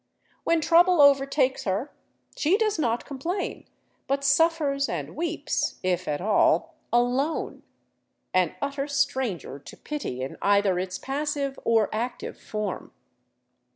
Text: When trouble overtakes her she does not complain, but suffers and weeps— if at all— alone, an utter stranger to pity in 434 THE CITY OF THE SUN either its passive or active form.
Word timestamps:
When 0.43 0.61
trouble 0.61 0.99
overtakes 0.99 1.65
her 1.65 1.91
she 2.35 2.57
does 2.57 2.79
not 2.79 3.05
complain, 3.05 3.67
but 4.07 4.23
suffers 4.23 4.89
and 4.89 5.15
weeps— 5.15 5.75
if 5.93 6.07
at 6.07 6.19
all— 6.19 6.73
alone, 6.91 7.61
an 8.33 8.55
utter 8.63 8.87
stranger 8.87 9.59
to 9.59 9.77
pity 9.77 10.23
in 10.23 10.37
434 10.37 10.39
THE 10.39 10.39
CITY 10.39 10.41
OF 10.41 10.41
THE 10.41 10.41
SUN 10.41 10.49
either 10.49 10.79
its 10.79 10.97
passive 10.97 11.59
or 11.65 11.89
active 11.95 12.39
form. 12.41 12.91